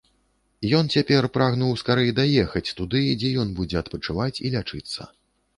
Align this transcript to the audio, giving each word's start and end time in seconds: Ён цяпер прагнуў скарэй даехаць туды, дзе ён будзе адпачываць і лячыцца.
Ён 0.77 0.87
цяпер 0.95 1.27
прагнуў 1.35 1.75
скарэй 1.83 2.11
даехаць 2.21 2.63
туды, 2.79 3.03
дзе 3.25 3.29
ён 3.45 3.55
будзе 3.61 3.81
адпачываць 3.83 4.35
і 4.45 4.57
лячыцца. 4.57 5.01